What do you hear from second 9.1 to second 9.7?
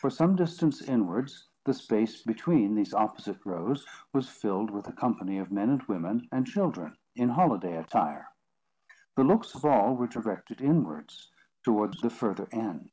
The looks of